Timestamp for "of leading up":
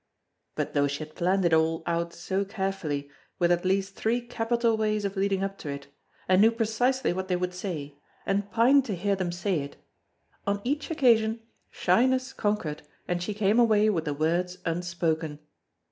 5.05-5.59